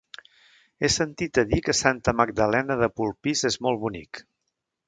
He 0.79 0.89
sentit 0.93 1.39
a 1.41 1.43
dir 1.51 1.59
que 1.67 1.77
Santa 1.81 2.15
Magdalena 2.23 2.79
de 2.83 2.91
Polpís 3.01 3.47
és 3.51 3.63
molt 3.67 3.83
bonic. 3.85 4.27